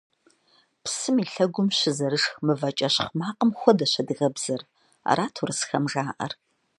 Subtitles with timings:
[0.83, 4.61] Псым и лъэгум щызэрышх мывэ кӏэщхъ макъым хуэдэщ адыгэбзэр–
[5.09, 6.31] арат урысхэм жаӏэр.